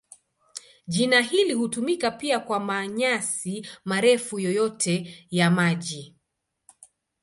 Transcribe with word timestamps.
Jina 0.87 1.21
hili 1.21 1.53
hutumika 1.53 2.11
pia 2.11 2.39
kwa 2.39 2.59
manyasi 2.59 3.67
marefu 3.85 4.39
yoyote 4.39 5.27
ya 5.29 5.51
maji. 5.51 6.15